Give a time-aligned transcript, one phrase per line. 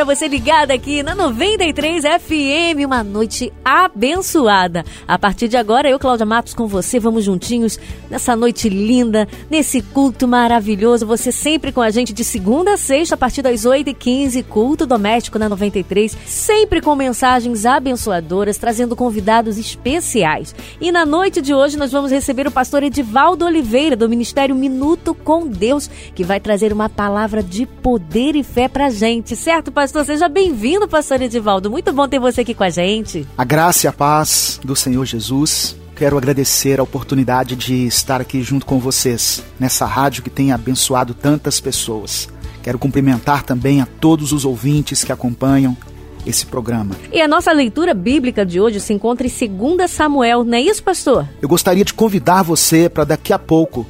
[0.00, 4.82] para você ligada aqui na 93 FM, uma noite abençoada.
[5.06, 7.78] A partir de agora, eu, Cláudia Matos, com você, vamos juntinhos
[8.08, 11.06] nessa noite linda, nesse culto maravilhoso.
[11.06, 15.38] Você sempre com a gente de segunda a sexta, a partir das 8h15, culto doméstico
[15.38, 20.54] na 93, sempre com mensagens abençoadoras, trazendo convidados especiais.
[20.80, 25.14] E na noite de hoje, nós vamos receber o pastor Edivaldo Oliveira, do Ministério Minuto
[25.14, 29.89] com Deus, que vai trazer uma palavra de poder e fé pra gente, certo, pastor?
[29.90, 30.04] Pastor.
[30.04, 31.68] Seja bem-vindo, pastor Edivaldo.
[31.68, 33.26] Muito bom ter você aqui com a gente.
[33.36, 35.76] A graça e a paz do Senhor Jesus.
[35.96, 41.12] Quero agradecer a oportunidade de estar aqui junto com vocês nessa rádio que tem abençoado
[41.12, 42.28] tantas pessoas.
[42.62, 45.76] Quero cumprimentar também a todos os ouvintes que acompanham
[46.24, 46.94] esse programa.
[47.12, 50.84] E a nossa leitura bíblica de hoje se encontra em 2 Samuel, não é isso,
[50.84, 51.28] pastor?
[51.42, 53.84] Eu gostaria de convidar você para daqui a pouco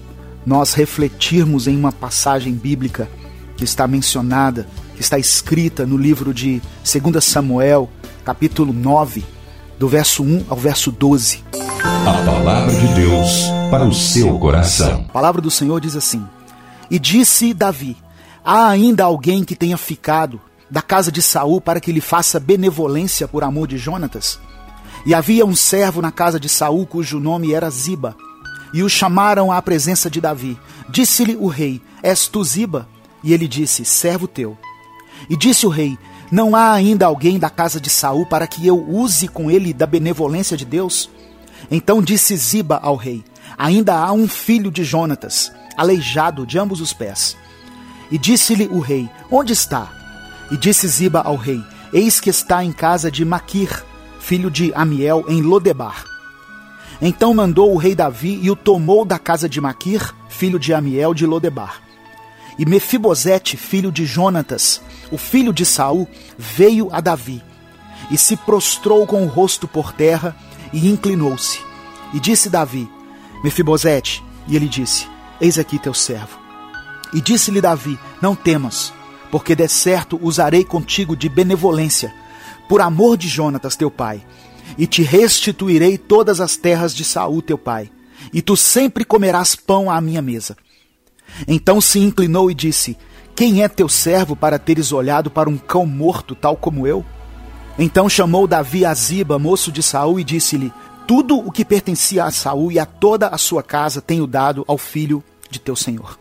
[0.46, 3.06] nós refletirmos em uma passagem bíblica
[3.54, 4.66] que está mencionada
[5.00, 7.88] está escrita no livro de 2 Samuel,
[8.22, 9.24] capítulo 9,
[9.78, 11.42] do verso 1 ao verso 12.
[11.82, 15.06] A palavra de Deus para o seu coração.
[15.08, 16.22] A palavra do Senhor diz assim:
[16.90, 17.96] E disse Davi:
[18.44, 20.38] Há ainda alguém que tenha ficado
[20.70, 24.38] da casa de Saul para que lhe faça benevolência por amor de Jonatas?
[25.06, 28.14] E havia um servo na casa de Saul cujo nome era Ziba.
[28.74, 30.58] E o chamaram à presença de Davi.
[30.90, 32.86] Disse-lhe o rei: És tu Ziba?
[33.24, 34.58] E ele disse: Servo teu.
[35.28, 35.98] E disse o rei:
[36.30, 39.86] Não há ainda alguém da casa de Saul para que eu use com ele da
[39.86, 41.10] benevolência de Deus?
[41.70, 43.24] Então disse Ziba ao rei:
[43.58, 47.36] Ainda há um filho de Jonatas, aleijado de ambos os pés.
[48.10, 49.88] E disse-lhe o rei: Onde está?
[50.50, 53.84] E disse Ziba ao rei: Eis que está em casa de Maquir,
[54.18, 56.04] filho de Amiel, em Lodebar.
[57.00, 61.14] Então mandou o rei Davi e o tomou da casa de Maquir, filho de Amiel
[61.14, 61.80] de Lodebar.
[62.58, 67.42] E Mefibosete, filho de Jonatas, o filho de Saul, veio a Davi
[68.10, 70.36] e se prostrou com o rosto por terra
[70.72, 71.60] e inclinou-se.
[72.12, 72.88] E disse Davi:
[73.42, 75.06] Mefibosete, e ele disse:
[75.40, 76.38] Eis aqui teu servo.
[77.12, 78.92] E disse-lhe Davi: Não temas,
[79.30, 82.12] porque de certo usarei contigo de benevolência,
[82.68, 84.24] por amor de Jonatas teu pai,
[84.76, 87.90] e te restituirei todas as terras de Saul teu pai,
[88.32, 90.56] e tu sempre comerás pão à minha mesa.
[91.46, 92.96] Então se inclinou e disse:
[93.40, 97.02] Quem é teu servo para teres olhado para um cão morto, tal como eu?
[97.78, 100.70] Então chamou Davi a Ziba, moço de Saul, e disse-lhe:
[101.06, 104.76] Tudo o que pertencia a Saul e a toda a sua casa tenho dado ao
[104.76, 106.18] filho de teu senhor.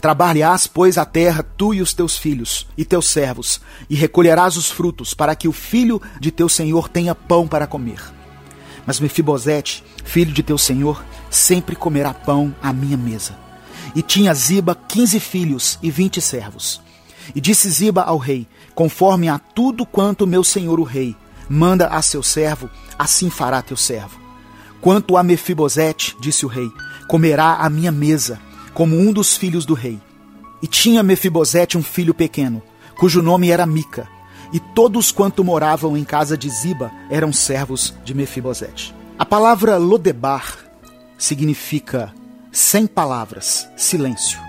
[0.00, 4.70] Trabalharás, pois, a terra, tu e os teus filhos e teus servos, e recolherás os
[4.70, 8.00] frutos, para que o filho de teu senhor tenha pão para comer.
[8.86, 13.44] Mas Mefibosete, filho de teu senhor, sempre comerá pão à minha mesa.
[13.94, 16.80] E tinha Ziba quinze filhos e vinte servos.
[17.34, 21.16] E disse Ziba ao rei: Conforme a tudo quanto meu senhor o rei
[21.48, 24.20] manda a seu servo, assim fará teu servo.
[24.80, 26.68] Quanto a Mefibosete, disse o rei,
[27.08, 28.40] comerá a minha mesa,
[28.74, 30.00] como um dos filhos do rei.
[30.62, 32.62] E tinha Mefibosete um filho pequeno,
[32.98, 34.08] cujo nome era Mica,
[34.52, 38.94] e todos quanto moravam em casa de Ziba eram servos de Mefibosete.
[39.18, 40.58] A palavra Lodebar
[41.18, 42.12] significa
[42.56, 44.40] sem palavras, silêncio.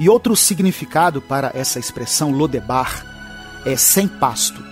[0.00, 3.04] E outro significado para essa expressão Lodebar
[3.66, 4.64] é sem pasto.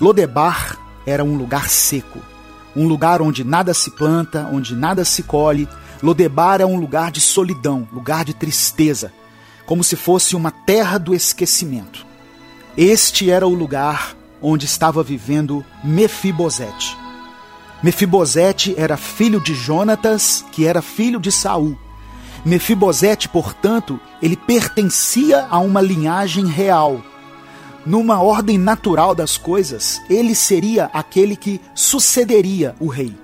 [0.00, 2.20] Lodebar era um lugar seco,
[2.76, 5.68] um lugar onde nada se planta, onde nada se colhe.
[6.00, 9.12] Lodebar é um lugar de solidão, lugar de tristeza,
[9.66, 12.06] como se fosse uma terra do esquecimento.
[12.76, 16.96] Este era o lugar onde estava vivendo Mefibosete.
[17.82, 21.76] Mefibosete era filho de Jonatas, que era filho de Saul.
[22.44, 27.02] Mefibosete, portanto, ele pertencia a uma linhagem real.
[27.86, 33.14] Numa ordem natural das coisas, ele seria aquele que sucederia o rei.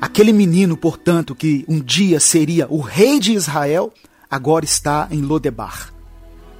[0.00, 3.92] Aquele menino, portanto, que um dia seria o rei de Israel,
[4.30, 5.92] agora está em Lodebar,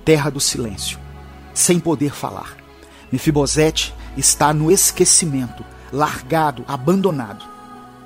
[0.04, 0.98] terra do silêncio,
[1.52, 2.56] sem poder falar.
[3.10, 7.51] Mefibosete está no esquecimento, largado, abandonado.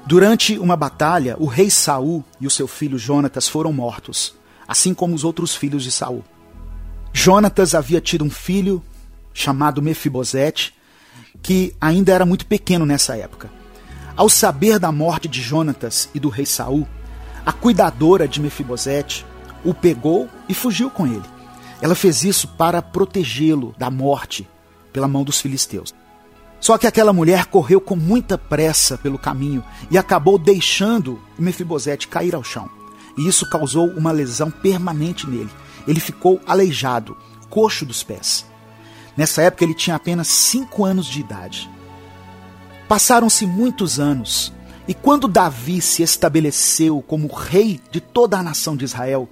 [0.07, 4.37] Durante uma batalha, o rei Saul e o seu filho Jonatas foram mortos,
[4.69, 6.25] assim como os outros filhos de Saul.
[7.13, 8.81] Jonatas havia tido um filho
[9.35, 10.73] chamado Mefibosete,
[11.43, 13.51] que ainda era muito pequeno nessa época.
[14.17, 16.87] Ao saber da morte de Jonatas e do rei Saul,
[17.45, 19.27] a cuidadora de Mefibosete
[19.65, 21.25] o pegou e fugiu com ele.
[21.83, 24.49] Ela fez isso para protegê-lo da morte
[24.93, 25.93] pela mão dos filisteus.
[26.61, 32.35] Só que aquela mulher correu com muita pressa pelo caminho e acabou deixando Mefibosete cair
[32.35, 32.69] ao chão.
[33.17, 35.51] E isso causou uma lesão permanente nele.
[35.87, 37.17] Ele ficou aleijado,
[37.49, 38.45] coxo dos pés.
[39.17, 41.71] Nessa época ele tinha apenas cinco anos de idade.
[42.89, 44.53] Passaram-se muitos anos,
[44.87, 49.29] e quando Davi se estabeleceu como rei de toda a nação de Israel,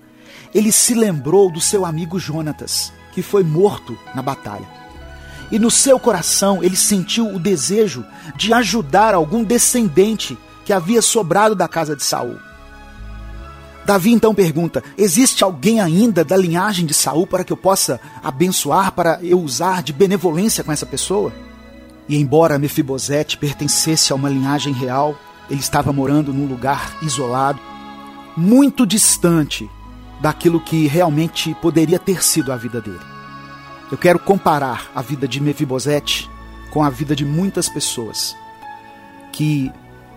[0.55, 4.84] ele se lembrou do seu amigo Jonatas, que foi morto na batalha.
[5.55, 8.05] E no seu coração ele sentiu o desejo
[8.35, 12.39] de ajudar algum descendente que havia sobrado da casa de Saul.
[13.87, 18.91] Davi então pergunta: Existe alguém ainda da linhagem de Saul para que eu possa abençoar,
[18.91, 21.33] para eu usar de benevolência com essa pessoa?
[22.09, 25.17] E embora Mefibosete pertencesse a uma linhagem real,
[25.49, 27.61] ele estava morando num lugar isolado,
[28.37, 29.71] muito distante
[30.21, 33.14] daquilo que realmente poderia ter sido a vida dele.
[33.91, 36.31] Eu quero comparar a vida de Mefibosete
[36.71, 38.37] com a vida de muitas pessoas
[39.33, 39.71] que,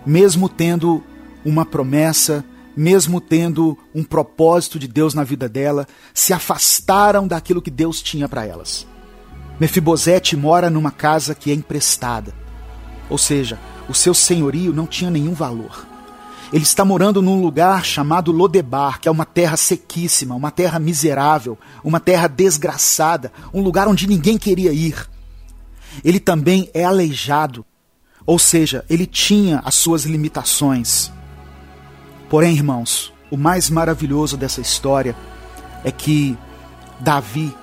[0.06, 1.02] mesmo tendo
[1.44, 2.44] uma promessa,
[2.76, 8.28] mesmo tendo um propósito de Deus na vida dela, se afastaram daquilo que Deus tinha
[8.28, 8.86] para elas.
[9.58, 12.32] Mefibosete mora numa casa que é emprestada,
[13.10, 15.87] ou seja, o seu senhorio não tinha nenhum valor.
[16.52, 21.58] Ele está morando num lugar chamado Lodebar, que é uma terra sequíssima, uma terra miserável,
[21.84, 25.08] uma terra desgraçada, um lugar onde ninguém queria ir.
[26.02, 27.66] Ele também é aleijado,
[28.24, 31.12] ou seja, ele tinha as suas limitações.
[32.30, 35.14] Porém, irmãos, o mais maravilhoso dessa história
[35.84, 36.36] é que
[36.98, 37.54] Davi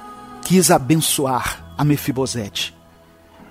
[0.43, 2.75] quis abençoar a Mefibosete.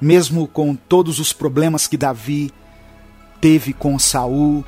[0.00, 2.52] Mesmo com todos os problemas que Davi
[3.40, 4.64] teve com Saul,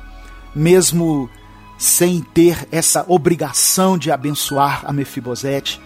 [0.55, 1.29] mesmo
[1.77, 5.79] sem ter essa obrigação de abençoar a Mefibosete,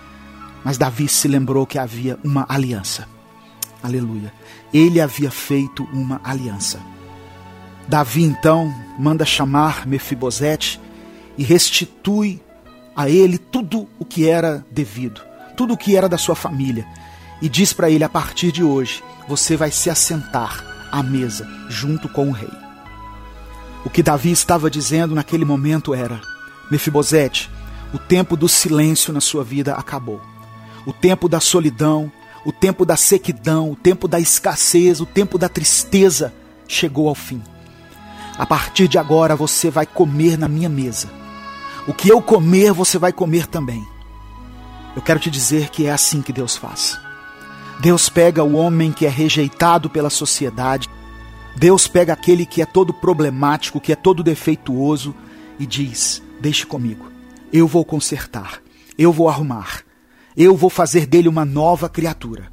[0.64, 3.08] mas Davi se lembrou que havia uma aliança.
[3.84, 4.32] Aleluia.
[4.74, 6.80] Ele havia feito uma aliança.
[7.88, 10.80] Davi então manda chamar Mefibosete
[11.38, 12.42] e restitui
[12.96, 15.22] a ele tudo o que era devido,
[15.58, 16.86] tudo o que era da sua família,
[17.42, 22.08] e diz para ele: a partir de hoje, você vai se assentar à mesa junto
[22.08, 22.71] com o rei.
[23.84, 26.22] O que Davi estava dizendo naquele momento era:
[26.70, 27.50] Mefibosete,
[27.94, 30.22] o tempo do silêncio na sua vida acabou.
[30.86, 32.12] O tempo da solidão,
[32.46, 36.34] o tempo da sequidão, o tempo da escassez, o tempo da tristeza
[36.68, 37.42] chegou ao fim.
[38.38, 41.10] A partir de agora você vai comer na minha mesa.
[41.88, 43.86] O que eu comer, você vai comer também.
[44.96, 47.00] Eu quero te dizer que é assim que Deus faz.
[47.80, 50.88] Deus pega o homem que é rejeitado pela sociedade,
[51.56, 55.16] Deus pega aquele que é todo problemático, que é todo defeituoso
[55.60, 57.12] e diz: Deixe comigo,
[57.52, 58.62] eu vou consertar,
[58.98, 59.84] eu vou arrumar,
[60.36, 62.52] eu vou fazer dele uma nova criatura.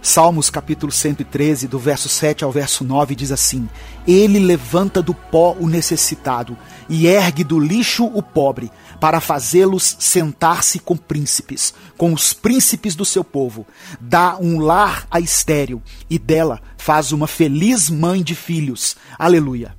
[0.00, 3.68] Salmos capítulo 113, do verso 7 ao verso 9, diz assim:
[4.06, 6.56] Ele levanta do pó o necessitado
[6.88, 8.70] e ergue do lixo o pobre,
[9.00, 13.66] para fazê-los sentar-se com príncipes, com os príncipes do seu povo.
[14.00, 18.96] Dá um lar a estéril e dela faz uma feliz mãe de filhos.
[19.18, 19.76] Aleluia.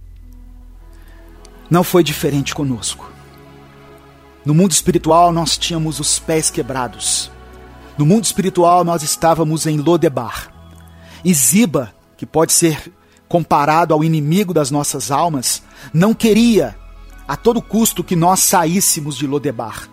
[1.70, 3.12] Não foi diferente conosco.
[4.44, 7.32] No mundo espiritual nós tínhamos os pés quebrados
[7.98, 10.54] no mundo espiritual, nós estávamos em Lodebar.
[11.26, 12.94] E Ziba, que pode ser
[13.28, 16.78] comparado ao inimigo das nossas almas, não queria
[17.28, 19.90] a todo custo que nós saíssemos de Lodebar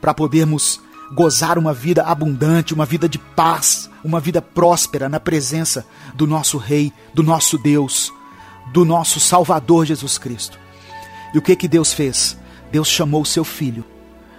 [0.00, 0.80] para podermos
[1.14, 6.58] gozar uma vida abundante, uma vida de paz, uma vida próspera na presença do nosso
[6.58, 8.12] Rei, do nosso Deus,
[8.72, 10.58] do nosso Salvador Jesus Cristo.
[11.32, 12.36] E o que que Deus fez?
[12.70, 13.84] Deus chamou o seu filho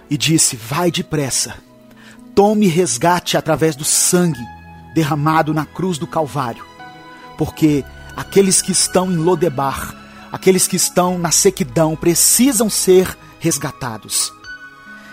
[0.08, 1.67] e disse: Vai depressa
[2.38, 4.46] tome resgate através do sangue
[4.94, 6.64] derramado na cruz do Calvário,
[7.36, 7.84] porque
[8.16, 9.92] aqueles que estão em Lodebar,
[10.30, 14.32] aqueles que estão na sequidão, precisam ser resgatados.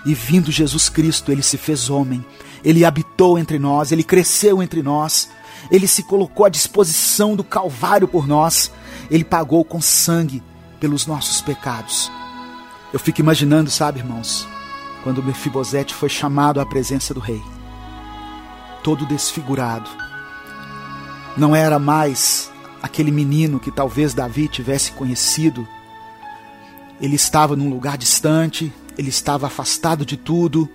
[0.06, 2.24] E vindo Jesus Cristo, ele se fez homem,
[2.64, 5.28] ele habitou entre nós, ele cresceu entre nós,
[5.72, 8.72] ele se colocou à disposição do Calvário por nós,
[9.10, 10.44] ele pagou com sangue
[10.80, 12.12] pelos nossos pecados.
[12.94, 14.48] Eu fico imaginando, sabe, irmãos,
[15.06, 17.40] quando Mefibosete foi chamado à presença do rei,
[18.84, 19.88] todo desfigurado.
[21.38, 25.68] Não era mais aquele menino que talvez Davi tivesse conhecido.
[27.00, 30.68] Ele estava num lugar distante, ele estava afastado de tudo,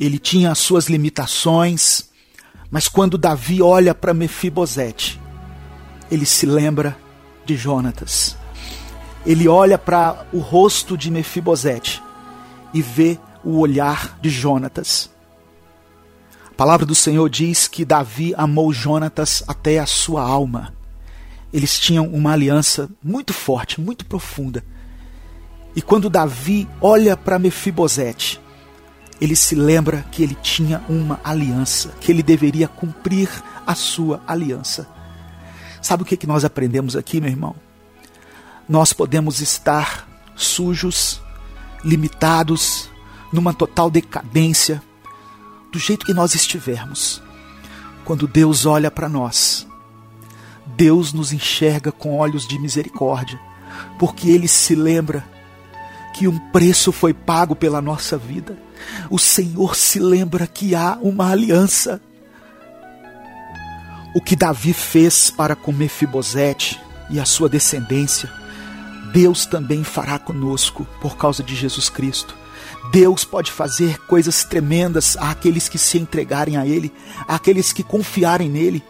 [0.00, 2.10] ele tinha as suas limitações,
[2.72, 5.20] mas quando Davi olha para Mefibosete,
[6.10, 6.98] ele se lembra
[7.44, 8.36] de Jonatas.
[9.24, 12.04] Ele olha para o rosto de Mefibosete
[12.72, 15.10] e vê o olhar de Jonatas.
[16.50, 20.74] A palavra do Senhor diz que Davi amou Jonatas até a sua alma.
[21.52, 24.64] Eles tinham uma aliança muito forte, muito profunda.
[25.74, 28.40] E quando Davi olha para Mefibosete,
[29.20, 33.28] ele se lembra que ele tinha uma aliança, que ele deveria cumprir
[33.66, 34.88] a sua aliança.
[35.80, 37.54] Sabe o que, que nós aprendemos aqui, meu irmão?
[38.68, 41.20] Nós podemos estar sujos,
[41.86, 42.90] limitados,
[43.32, 44.82] numa total decadência,
[45.70, 47.22] do jeito que nós estivermos,
[48.04, 49.66] quando Deus olha para nós,
[50.66, 53.38] Deus nos enxerga com olhos de misericórdia,
[53.98, 55.24] porque Ele se lembra
[56.12, 58.58] que um preço foi pago pela nossa vida.
[59.08, 62.00] O Senhor se lembra que há uma aliança.
[64.14, 68.32] O que Davi fez para com Mefibosete e a sua descendência,
[69.16, 72.36] Deus também fará conosco por causa de Jesus Cristo.
[72.92, 76.92] Deus pode fazer coisas tremendas àqueles que se entregarem a Ele,
[77.26, 78.84] àqueles que confiarem nele.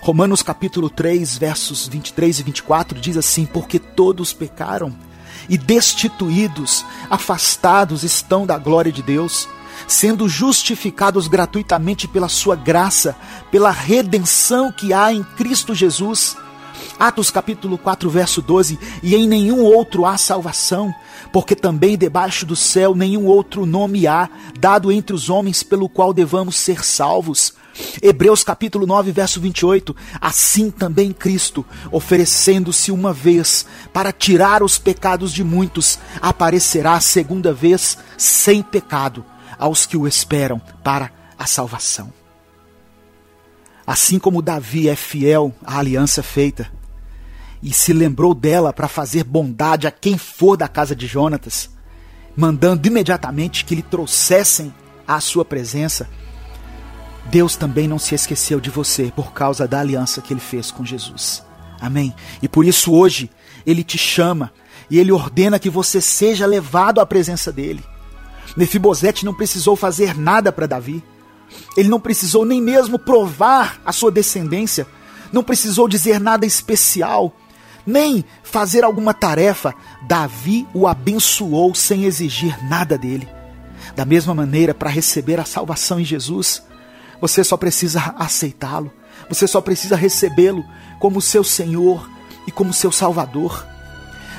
[0.00, 4.96] Romanos capítulo 3, versos 23 e 24 diz assim: Porque todos pecaram
[5.46, 9.46] e destituídos, afastados estão da glória de Deus,
[9.86, 13.14] sendo justificados gratuitamente pela Sua graça,
[13.50, 16.34] pela redenção que há em Cristo Jesus
[16.98, 20.94] Atos capítulo 4, verso 12: E em nenhum outro há salvação,
[21.32, 26.12] porque também debaixo do céu nenhum outro nome há, dado entre os homens pelo qual
[26.12, 27.54] devamos ser salvos.
[28.00, 29.94] Hebreus capítulo 9, verso 28.
[30.20, 37.98] Assim também Cristo, oferecendo-se uma vez para tirar os pecados de muitos, aparecerá segunda vez
[38.16, 39.24] sem pecado
[39.58, 42.23] aos que o esperam para a salvação.
[43.86, 46.70] Assim como Davi é fiel à aliança feita,
[47.62, 51.70] e se lembrou dela para fazer bondade a quem for da casa de Jonatas,
[52.36, 54.72] mandando imediatamente que lhe trouxessem
[55.08, 56.08] à sua presença,
[57.26, 60.84] Deus também não se esqueceu de você por causa da aliança que ele fez com
[60.84, 61.42] Jesus.
[61.80, 62.14] Amém?
[62.42, 63.30] E por isso hoje
[63.66, 64.52] ele te chama
[64.90, 67.82] e ele ordena que você seja levado à presença dele.
[68.56, 71.02] Mefibosete não precisou fazer nada para Davi.
[71.76, 74.86] Ele não precisou nem mesmo provar a sua descendência,
[75.32, 77.34] não precisou dizer nada especial
[77.86, 79.74] nem fazer alguma tarefa,
[80.06, 83.28] Davi o abençoou sem exigir nada dele.
[83.94, 86.62] Da mesma maneira, para receber a salvação em Jesus,
[87.20, 88.90] você só precisa aceitá-lo,
[89.28, 90.64] você só precisa recebê-lo
[90.98, 92.08] como seu Senhor
[92.46, 93.66] e como seu Salvador.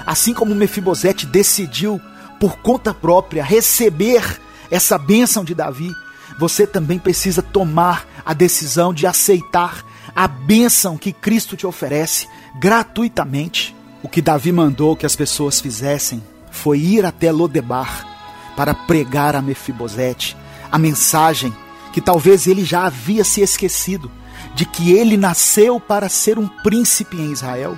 [0.05, 2.01] Assim como Mefibosete decidiu,
[2.39, 5.91] por conta própria, receber essa bênção de Davi,
[6.39, 12.27] você também precisa tomar a decisão de aceitar a bênção que Cristo te oferece
[12.59, 13.75] gratuitamente.
[14.01, 18.07] O que Davi mandou que as pessoas fizessem foi ir até Lodebar
[18.55, 20.37] para pregar a Mefibosete
[20.71, 21.55] a mensagem
[21.93, 24.11] que talvez ele já havia se esquecido
[24.53, 27.77] de que ele nasceu para ser um príncipe em Israel.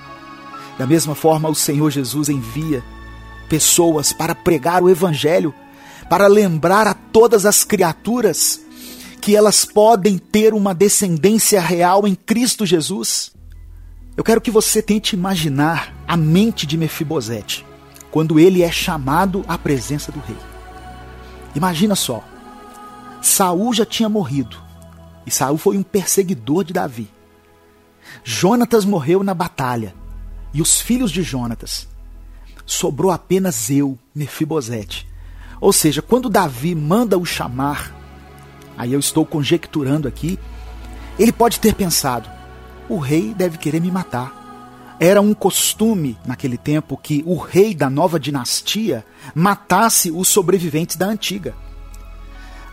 [0.77, 2.83] Da mesma forma, o Senhor Jesus envia
[3.47, 5.53] pessoas para pregar o evangelho,
[6.09, 8.61] para lembrar a todas as criaturas
[9.21, 13.31] que elas podem ter uma descendência real em Cristo Jesus.
[14.15, 17.65] Eu quero que você tente imaginar a mente de Mefibosete
[18.09, 20.37] quando ele é chamado à presença do rei.
[21.53, 22.23] Imagina só.
[23.21, 24.57] Saul já tinha morrido
[25.25, 27.09] e Saul foi um perseguidor de Davi.
[28.23, 29.93] Jonatas morreu na batalha
[30.53, 31.87] e os filhos de Jonatas.
[32.65, 35.07] Sobrou apenas eu, Mefibosete.
[35.59, 37.93] Ou seja, quando Davi manda o chamar,
[38.77, 40.39] aí eu estou conjecturando aqui,
[41.17, 42.29] ele pode ter pensado:
[42.87, 44.35] o rei deve querer me matar.
[44.99, 51.05] Era um costume naquele tempo que o rei da nova dinastia matasse os sobreviventes da
[51.05, 51.53] antiga.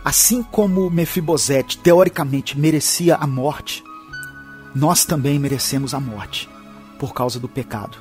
[0.03, 3.83] Assim como Mefibosete teoricamente merecia a morte,
[4.73, 6.49] nós também merecemos a morte
[6.99, 7.97] por causa do pecado.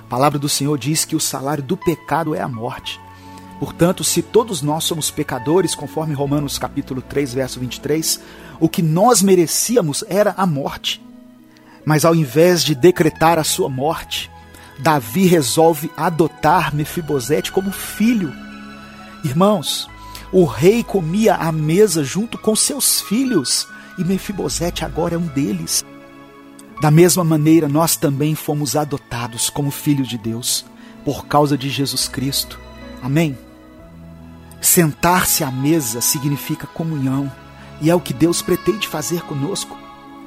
[0.00, 3.00] A palavra do Senhor diz que o salário do pecado é a morte.
[3.58, 8.20] Portanto, se todos nós somos pecadores, conforme Romanos capítulo 3, verso 23,
[8.60, 11.02] o que nós merecíamos era a morte.
[11.84, 14.30] Mas ao invés de decretar a sua morte,
[14.78, 18.32] Davi resolve adotar Mefibosete como filho.
[19.24, 19.88] Irmãos,
[20.30, 23.66] o rei comia à mesa junto com seus filhos
[23.98, 25.84] e Mefibosete agora é um deles.
[26.80, 30.64] Da mesma maneira, nós também fomos adotados como filhos de Deus
[31.04, 32.60] por causa de Jesus Cristo.
[33.02, 33.36] Amém?
[34.60, 37.30] Sentar-se à mesa significa comunhão
[37.80, 39.76] e é o que Deus pretende fazer conosco.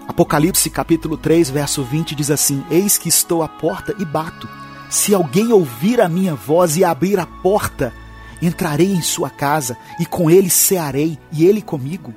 [0.08, 4.48] Apocalipse capítulo 3, verso 20 diz assim: Eis que estou à porta e bato.
[4.90, 7.94] Se alguém ouvir a minha voz e abrir a porta,
[8.42, 12.14] entrarei em sua casa e com ele cearei e ele comigo.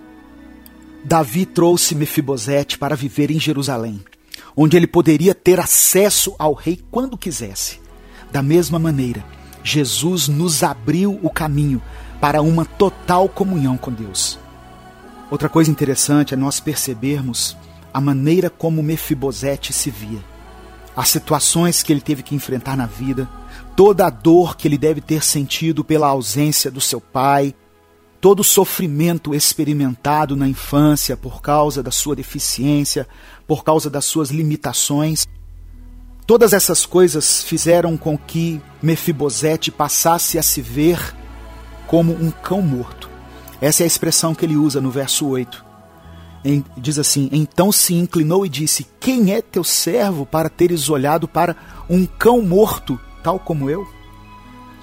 [1.05, 4.03] Davi trouxe Mefibosete para viver em Jerusalém,
[4.57, 7.79] onde ele poderia ter acesso ao rei quando quisesse.
[8.33, 9.25] Da mesma maneira,
[9.63, 11.81] Jesus nos abriu o caminho
[12.25, 14.39] para uma total comunhão com Deus.
[15.31, 17.55] Outra coisa interessante é nós percebermos
[17.93, 20.25] a maneira como Mefibosete se via,
[20.97, 23.29] as situações que ele teve que enfrentar na vida,
[23.77, 27.55] toda a dor que ele deve ter sentido pela ausência do seu pai,
[28.23, 33.07] todo o sofrimento experimentado na infância por causa da sua deficiência,
[33.47, 35.27] por causa das suas limitações.
[36.27, 41.23] Todas essas coisas fizeram com que Mefibosete passasse a se ver
[41.87, 43.11] como um cão morto.
[43.61, 45.65] Essa é a expressão que ele usa no verso 8.
[46.45, 51.27] Em, diz assim: Então se inclinou e disse: Quem é teu servo para teres olhado
[51.27, 51.57] para
[51.89, 53.87] um cão morto, tal como eu?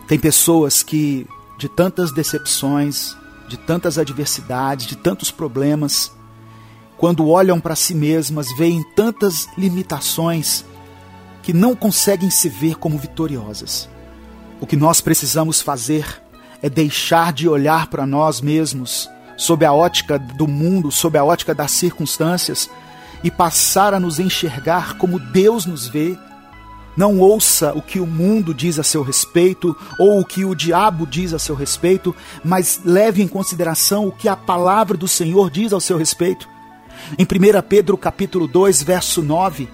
[0.07, 1.27] Tem pessoas que,
[1.57, 3.15] de tantas decepções,
[3.47, 6.11] de tantas adversidades, de tantos problemas,
[6.97, 10.65] quando olham para si mesmas, veem tantas limitações
[11.41, 13.89] que não conseguem se ver como vitoriosas.
[14.59, 16.21] O que nós precisamos fazer
[16.61, 21.55] é deixar de olhar para nós mesmos sob a ótica do mundo, sob a ótica
[21.55, 22.69] das circunstâncias
[23.23, 26.17] e passar a nos enxergar como Deus nos vê.
[26.95, 31.07] Não ouça o que o mundo diz a seu respeito ou o que o diabo
[31.07, 35.73] diz a seu respeito, mas leve em consideração o que a palavra do Senhor diz
[35.73, 36.47] ao seu respeito.
[37.17, 39.69] Em 1 Pedro capítulo 2, verso 9,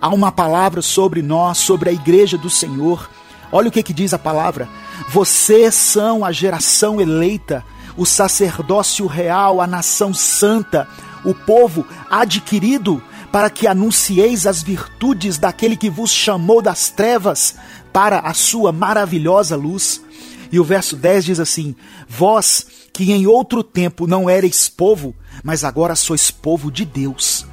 [0.00, 3.08] há uma palavra sobre nós, sobre a igreja do Senhor.
[3.54, 4.68] Olha o que, que diz a palavra:
[5.10, 7.64] vocês são a geração eleita,
[7.96, 10.88] o sacerdócio real, a nação santa,
[11.24, 17.54] o povo adquirido, para que anuncieis as virtudes daquele que vos chamou das trevas
[17.92, 20.02] para a sua maravilhosa luz.
[20.50, 21.76] E o verso 10 diz assim:
[22.08, 27.46] Vós que em outro tempo não erais povo, mas agora sois povo de Deus,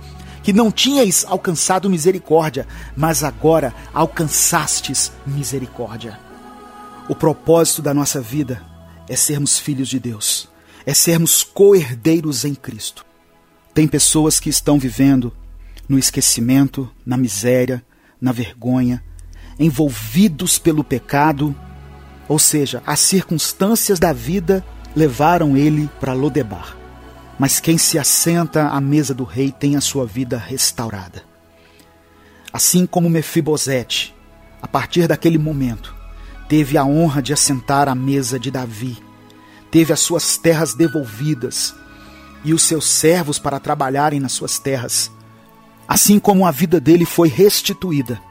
[0.43, 6.19] que não tinhais alcançado misericórdia, mas agora alcançastes misericórdia.
[7.07, 8.61] O propósito da nossa vida
[9.07, 10.49] é sermos filhos de Deus,
[10.85, 13.05] é sermos co-herdeiros em Cristo.
[13.73, 15.33] Tem pessoas que estão vivendo
[15.87, 17.83] no esquecimento, na miséria,
[18.19, 19.03] na vergonha,
[19.59, 21.55] envolvidos pelo pecado,
[22.27, 26.80] ou seja, as circunstâncias da vida levaram ele para Lodebar.
[27.41, 31.23] Mas quem se assenta à mesa do rei tem a sua vida restaurada.
[32.53, 34.13] Assim como Mefibosete,
[34.61, 35.91] a partir daquele momento,
[36.47, 38.95] teve a honra de assentar à mesa de Davi,
[39.71, 41.73] teve as suas terras devolvidas
[42.45, 45.09] e os seus servos para trabalharem nas suas terras.
[45.87, 48.21] Assim como a vida dele foi restituída,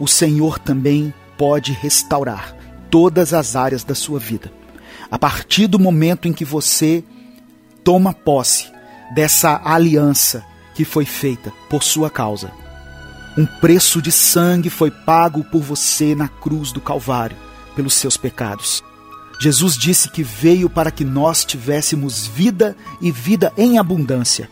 [0.00, 2.56] o Senhor também pode restaurar
[2.90, 4.50] todas as áreas da sua vida.
[5.10, 7.04] A partir do momento em que você
[7.84, 8.70] toma posse
[9.14, 12.50] dessa aliança que foi feita por sua causa.
[13.36, 17.36] Um preço de sangue foi pago por você na cruz do Calvário,
[17.74, 18.82] pelos seus pecados.
[19.40, 24.48] Jesus disse que veio para que nós tivéssemos vida e vida em abundância.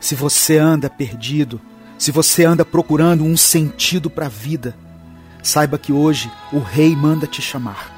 [0.00, 1.60] Se você anda perdido,
[1.98, 4.76] se você anda procurando um sentido para a vida,
[5.42, 7.92] saiba que hoje o Rei manda te chamar.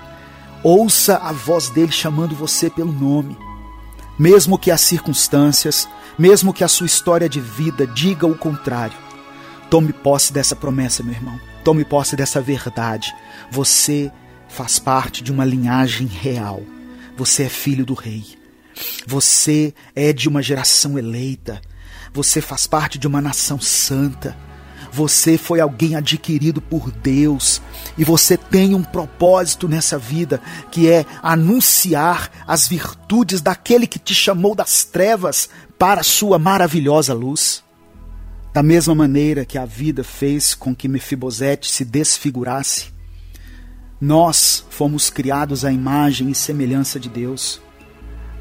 [0.63, 3.37] Ouça a voz dele chamando você pelo nome.
[4.19, 8.97] Mesmo que as circunstâncias, mesmo que a sua história de vida diga o contrário,
[9.71, 11.39] Tome posse dessa promessa, meu irmão.
[11.63, 13.15] Tome posse dessa verdade.
[13.51, 14.11] Você
[14.49, 16.63] faz parte de uma linhagem real.
[17.17, 18.25] Você é filho do rei.
[19.07, 21.61] Você é de uma geração eleita.
[22.15, 24.35] Você faz parte de uma nação santa.
[24.99, 27.63] Você foi alguém adquirido por Deus
[27.97, 30.41] e você tem um propósito nessa vida
[30.73, 37.15] que é anunciar as virtudes daquele que te chamou das trevas para a sua maravilhosa
[37.15, 37.63] luz.
[38.53, 42.87] Da mesma maneira que a vida fez com que Mefibosete se desfigurasse,
[44.01, 47.61] nós fomos criados à imagem e semelhança de Deus,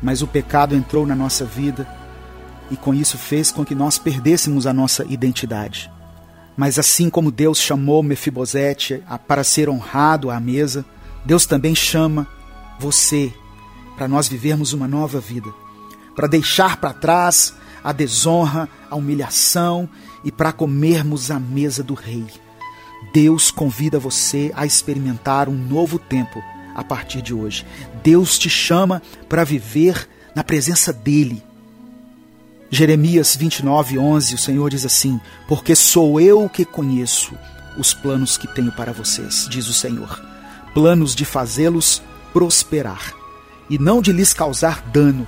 [0.01, 1.87] mas o pecado entrou na nossa vida
[2.71, 5.95] e com isso fez com que nós perdêssemos a nossa identidade.
[6.57, 10.83] Mas assim como Deus chamou Mefibosete para ser honrado à mesa,
[11.23, 12.27] Deus também chama
[12.79, 13.31] você
[13.95, 15.49] para nós vivermos uma nova vida,
[16.15, 19.87] para deixar para trás a desonra, a humilhação
[20.23, 22.25] e para comermos à mesa do Rei.
[23.13, 26.41] Deus convida você a experimentar um novo tempo
[26.75, 27.65] a partir de hoje.
[28.03, 31.46] Deus te chama para viver na presença dEle.
[32.69, 37.33] Jeremias 29, 11, o Senhor diz assim: Porque sou eu que conheço
[37.77, 40.21] os planos que tenho para vocês, diz o Senhor.
[40.73, 42.01] Planos de fazê-los
[42.33, 43.13] prosperar
[43.69, 45.25] e não de lhes causar dano,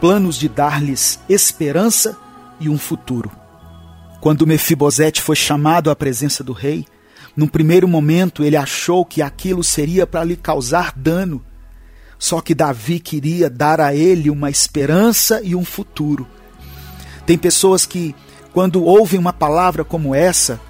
[0.00, 2.18] planos de dar-lhes esperança
[2.58, 3.30] e um futuro.
[4.20, 6.84] Quando Mefibosete foi chamado à presença do rei,
[7.36, 11.44] num primeiro momento ele achou que aquilo seria para lhe causar dano.
[12.18, 16.28] Só que Davi queria dar a ele uma esperança e um futuro.
[17.26, 18.14] Tem pessoas que,
[18.52, 20.60] quando ouvem uma palavra como essa,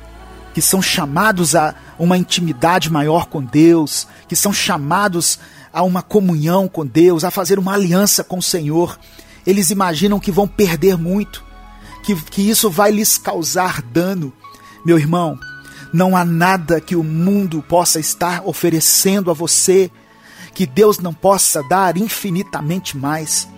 [0.54, 5.38] que são chamados a uma intimidade maior com Deus, que são chamados
[5.72, 8.98] a uma comunhão com Deus, a fazer uma aliança com o Senhor,
[9.46, 11.42] eles imaginam que vão perder muito,
[12.02, 14.32] que, que isso vai lhes causar dano.
[14.84, 15.38] Meu irmão,
[15.92, 19.90] não há nada que o mundo possa estar oferecendo a você
[20.54, 23.48] que Deus não possa dar infinitamente mais.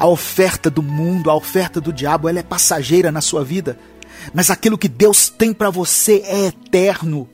[0.00, 3.78] A oferta do mundo, a oferta do diabo, ela é passageira na sua vida,
[4.32, 7.28] mas aquilo que Deus tem para você é eterno.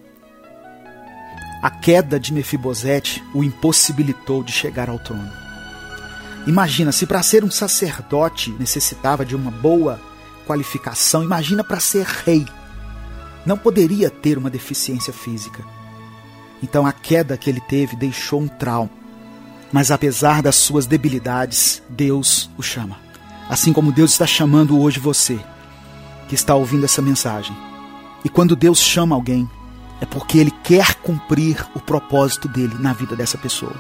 [1.63, 5.31] A queda de Mefibosete o impossibilitou de chegar ao trono.
[6.45, 10.01] Imagina, se para ser um sacerdote necessitava de uma boa
[10.45, 12.45] qualificação, imagina para ser rei.
[13.47, 15.65] Não poderia ter uma deficiência física.
[16.61, 19.06] Então a queda que ele teve deixou um trauma.
[19.73, 22.99] Mas apesar das suas debilidades, Deus o chama.
[23.49, 25.39] Assim como Deus está chamando hoje você,
[26.29, 27.57] que está ouvindo essa mensagem.
[28.25, 29.49] E quando Deus chama alguém,
[30.01, 33.75] é porque ele quer cumprir o propósito dele na vida dessa pessoa.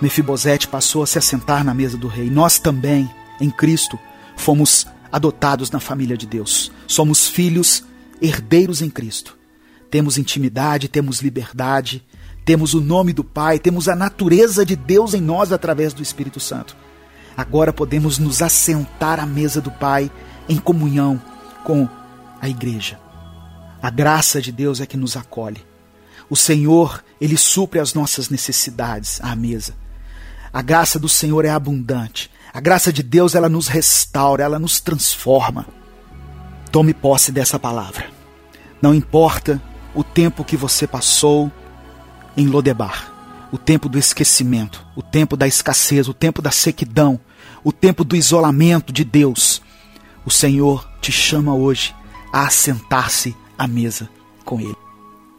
[0.00, 2.30] Mefibosete passou a se assentar na mesa do rei.
[2.30, 3.98] Nós também, em Cristo,
[4.36, 6.72] fomos adotados na família de Deus.
[6.86, 7.84] Somos filhos
[8.20, 9.36] herdeiros em Cristo.
[9.90, 12.04] Temos intimidade, temos liberdade,
[12.50, 16.40] temos o nome do Pai, temos a natureza de Deus em nós através do Espírito
[16.40, 16.76] Santo.
[17.36, 20.10] Agora podemos nos assentar à mesa do Pai
[20.48, 21.22] em comunhão
[21.62, 21.88] com
[22.40, 22.98] a igreja.
[23.80, 25.64] A graça de Deus é que nos acolhe.
[26.28, 29.74] O Senhor, ele supre as nossas necessidades à mesa.
[30.52, 32.32] A graça do Senhor é abundante.
[32.52, 35.68] A graça de Deus, ela nos restaura, ela nos transforma.
[36.72, 38.06] Tome posse dessa palavra.
[38.82, 39.62] Não importa
[39.94, 41.48] o tempo que você passou
[42.36, 43.12] em Lodebar,
[43.52, 47.20] o tempo do esquecimento, o tempo da escassez, o tempo da sequidão,
[47.64, 49.62] o tempo do isolamento de Deus.
[50.24, 51.94] O Senhor te chama hoje
[52.32, 54.08] a assentar-se à mesa
[54.44, 54.76] com Ele.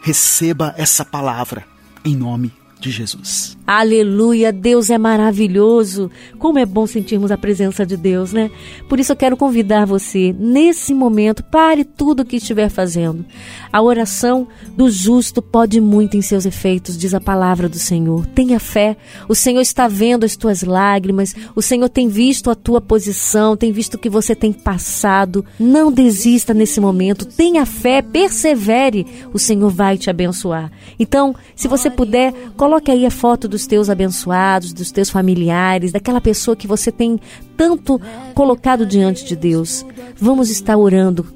[0.01, 1.65] Receba essa palavra
[2.03, 3.55] em nome de Jesus.
[3.65, 6.11] Aleluia, Deus é maravilhoso.
[6.37, 8.51] Como é bom sentirmos a presença de Deus, né?
[8.89, 13.23] Por isso eu quero convidar você, nesse momento, pare tudo o que estiver fazendo.
[13.71, 18.25] A oração do justo pode muito em seus efeitos, diz a palavra do Senhor.
[18.25, 18.97] Tenha fé,
[19.29, 23.71] o Senhor está vendo as tuas lágrimas, o Senhor tem visto a tua posição, tem
[23.71, 25.45] visto o que você tem passado.
[25.57, 30.71] Não desista nesse momento, tenha fé, persevere, o Senhor vai te abençoar.
[30.99, 35.91] Então, se você puder, coloque Coloque aí a foto dos teus abençoados, dos teus familiares,
[35.91, 37.19] daquela pessoa que você tem
[37.57, 37.99] tanto
[38.33, 39.85] colocado diante de Deus.
[40.15, 41.27] Vamos estar orando,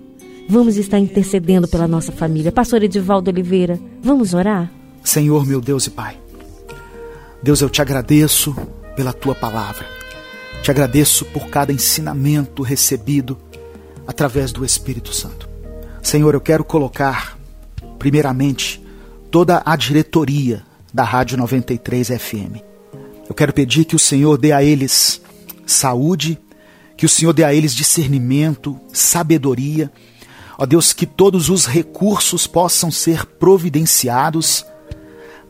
[0.48, 2.54] vamos estar intercedendo pela nossa família.
[2.54, 4.72] Pastor Edivaldo Oliveira, vamos orar?
[5.04, 6.18] Senhor, meu Deus e Pai,
[7.44, 8.56] Deus, eu te agradeço
[8.96, 9.86] pela tua palavra.
[10.64, 13.38] Te agradeço por cada ensinamento recebido
[14.08, 15.50] através do Espírito Santo.
[16.02, 17.38] Senhor, eu quero colocar,
[18.00, 18.82] primeiramente,
[19.30, 20.64] toda a diretoria
[20.96, 22.56] da Rádio 93 FM.
[23.28, 25.22] Eu quero pedir que o Senhor dê a eles
[25.66, 26.40] saúde,
[26.96, 29.92] que o Senhor dê a eles discernimento, sabedoria.
[30.58, 34.66] Ó Deus, que todos os recursos possam ser providenciados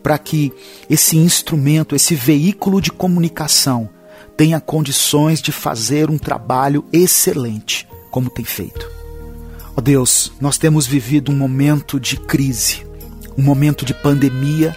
[0.02, 0.52] para que
[0.90, 3.88] esse instrumento, esse veículo de comunicação
[4.36, 8.90] tenha condições de fazer um trabalho excelente, como tem feito.
[9.78, 12.84] Ó Deus, nós temos vivido um momento de crise,
[13.38, 14.76] um momento de pandemia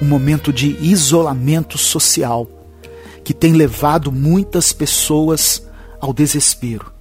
[0.00, 2.48] um momento de isolamento social
[3.22, 5.66] que tem levado muitas pessoas
[6.00, 6.92] ao desespero.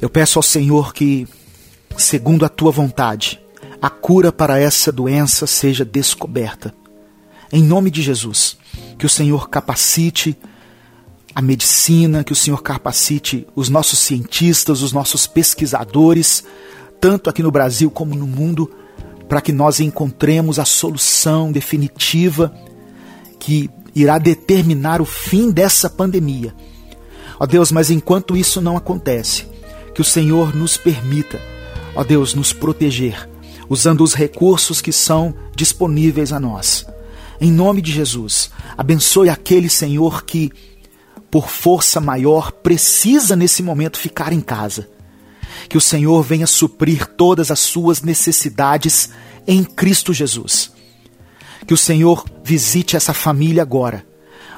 [0.00, 1.26] Eu peço ao Senhor que,
[1.96, 3.40] segundo a tua vontade,
[3.80, 6.72] a cura para essa doença seja descoberta.
[7.52, 8.56] Em nome de Jesus,
[8.98, 10.38] que o Senhor capacite
[11.34, 16.44] a medicina, que o Senhor capacite os nossos cientistas, os nossos pesquisadores,
[17.00, 18.70] tanto aqui no Brasil como no mundo,
[19.32, 22.54] para que nós encontremos a solução definitiva
[23.40, 26.54] que irá determinar o fim dessa pandemia.
[27.40, 29.46] Ó Deus, mas enquanto isso não acontece,
[29.94, 31.40] que o Senhor nos permita,
[31.94, 33.26] ó Deus, nos proteger,
[33.70, 36.84] usando os recursos que são disponíveis a nós.
[37.40, 40.52] Em nome de Jesus, abençoe aquele Senhor que,
[41.30, 44.90] por força maior, precisa nesse momento ficar em casa
[45.68, 49.10] que o Senhor venha suprir todas as suas necessidades
[49.46, 50.72] em Cristo Jesus.
[51.66, 54.04] Que o Senhor visite essa família agora,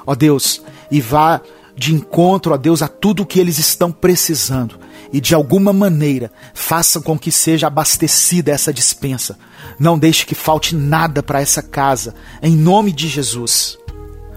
[0.07, 1.41] ó Deus, e vá
[1.77, 4.79] de encontro, a Deus, a tudo o que eles estão precisando
[5.15, 9.39] e de alguma maneira faça com que seja abastecida essa dispensa.
[9.79, 13.79] Não deixe que falte nada para essa casa, em nome de Jesus.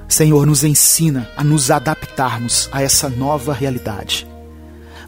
[0.08, 4.28] Senhor, nos ensina a nos adaptarmos a essa nova realidade.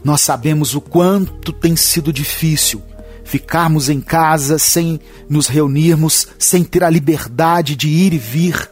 [0.02, 2.82] Nós sabemos o quanto tem sido difícil
[3.22, 8.68] ficarmos em casa sem nos reunirmos, sem ter a liberdade de ir e vir,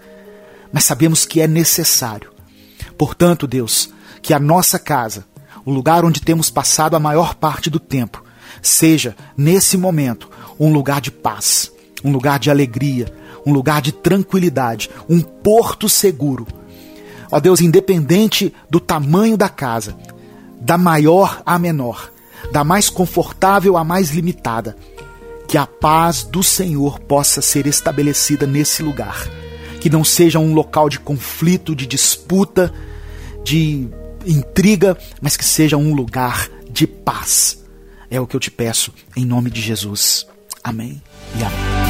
[0.72, 2.32] mas sabemos que é necessário.
[2.96, 5.24] Portanto, Deus, que a nossa casa
[5.68, 8.24] o lugar onde temos passado a maior parte do tempo,
[8.62, 11.70] seja, nesse momento, um lugar de paz,
[12.02, 13.12] um lugar de alegria,
[13.44, 16.46] um lugar de tranquilidade, um porto seguro.
[17.30, 19.94] Ó Deus, independente do tamanho da casa,
[20.60, 22.12] da maior à menor,
[22.52, 24.76] da mais confortável à mais limitada,
[25.46, 29.28] que a paz do Senhor possa ser estabelecida nesse lugar.
[29.80, 32.72] Que não seja um local de conflito, de disputa,
[33.44, 33.88] de
[34.26, 37.64] intriga, mas que seja um lugar de paz.
[38.10, 40.26] É o que eu te peço em nome de Jesus.
[40.62, 41.00] Amém
[41.38, 41.87] e amém.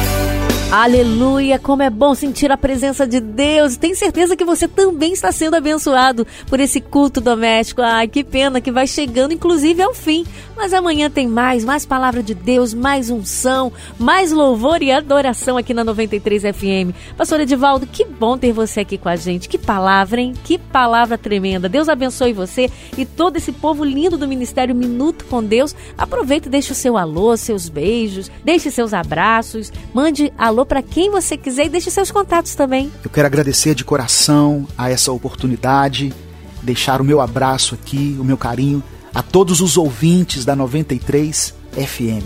[0.71, 3.75] Aleluia, como é bom sentir a presença de Deus.
[3.75, 7.81] Tem certeza que você também está sendo abençoado por esse culto doméstico.
[7.81, 10.27] Ai, que pena que vai chegando, inclusive, ao fim.
[10.55, 15.73] Mas amanhã tem mais, mais palavra de Deus, mais unção, mais louvor e adoração aqui
[15.73, 16.93] na 93 FM.
[17.17, 19.49] Pastor Edivaldo, que bom ter você aqui com a gente.
[19.49, 20.33] Que palavra, hein?
[20.43, 21.67] Que palavra tremenda.
[21.67, 25.75] Deus abençoe você e todo esse povo lindo do Ministério Minuto com Deus.
[25.97, 31.09] Aproveite e deixe o seu alô, seus beijos, deixe seus abraços, mande alô para quem
[31.09, 32.91] você quiser e deixe seus contatos também.
[33.03, 36.13] Eu quero agradecer de coração a essa oportunidade,
[36.61, 42.25] deixar o meu abraço aqui, o meu carinho a todos os ouvintes da 93 FM.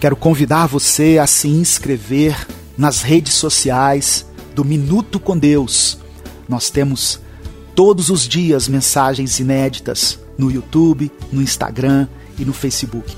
[0.00, 2.46] Quero convidar você a se inscrever
[2.76, 5.98] nas redes sociais do Minuto com Deus.
[6.48, 7.20] Nós temos
[7.74, 13.14] todos os dias mensagens inéditas no YouTube, no Instagram e no Facebook.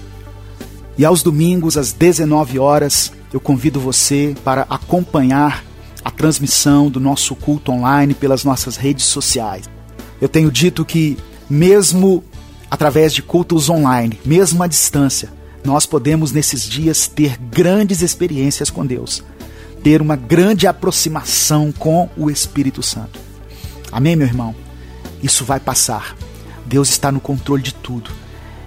[0.99, 5.65] E aos domingos, às 19 horas, eu convido você para acompanhar
[6.05, 9.69] a transmissão do nosso culto online pelas nossas redes sociais.
[10.21, 11.17] Eu tenho dito que,
[11.49, 12.23] mesmo
[12.71, 15.33] através de cultos online, mesmo à distância,
[15.65, 19.23] nós podemos nesses dias ter grandes experiências com Deus,
[19.83, 23.21] ter uma grande aproximação com o Espírito Santo.
[23.91, 24.55] Amém, meu irmão?
[25.23, 26.17] Isso vai passar.
[26.67, 28.11] Deus está no controle de tudo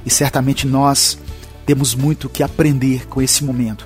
[0.06, 1.18] e certamente nós
[1.66, 3.86] temos muito que aprender com esse momento.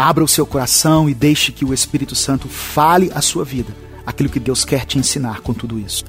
[0.00, 4.30] Abra o seu coração e deixe que o Espírito Santo fale a sua vida, aquilo
[4.30, 6.06] que Deus quer te ensinar com tudo isso.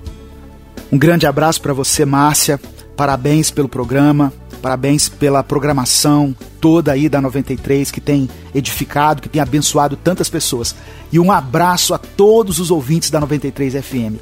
[0.89, 2.58] Um grande abraço para você, Márcia.
[2.95, 9.41] Parabéns pelo programa, parabéns pela programação toda aí da 93 que tem edificado, que tem
[9.41, 10.73] abençoado tantas pessoas.
[11.12, 14.15] E um abraço a todos os ouvintes da 93 FM.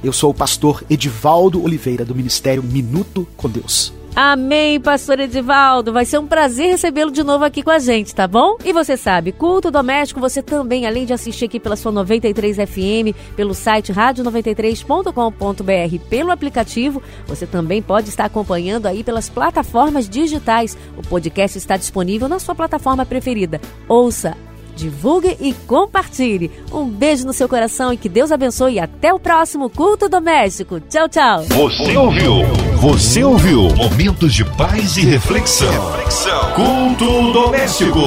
[0.00, 3.97] Eu sou o pastor Edivaldo Oliveira, do Ministério Minuto com Deus.
[4.14, 5.92] Amém, pastor Edivaldo.
[5.92, 8.56] Vai ser um prazer recebê-lo de novo aqui com a gente, tá bom?
[8.64, 13.14] E você sabe, culto doméstico, você também, além de assistir aqui pela sua 93 FM,
[13.36, 20.76] pelo site rádio93.com.br, pelo aplicativo, você também pode estar acompanhando aí pelas plataformas digitais.
[20.96, 23.60] O podcast está disponível na sua plataforma preferida.
[23.86, 24.36] Ouça,
[24.78, 26.50] divulgue e compartilhe.
[26.72, 30.80] Um beijo no seu coração e que Deus abençoe e até o próximo culto doméstico.
[30.80, 31.42] Tchau, tchau.
[31.42, 32.44] Você ouviu?
[32.76, 33.68] Você ouviu?
[33.74, 35.68] Momentos de paz e reflexão.
[35.70, 36.52] reflexão.
[36.52, 38.00] Culto doméstico.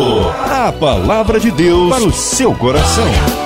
[0.49, 3.40] A palavra de Deus para o seu coração.